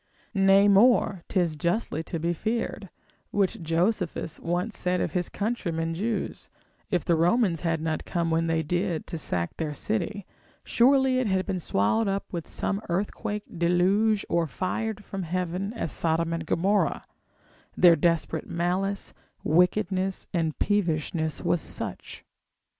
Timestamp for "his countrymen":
5.11-5.93